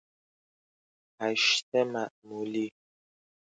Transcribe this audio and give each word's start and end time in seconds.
هشت 1.19 1.75
معمولی 1.91 2.67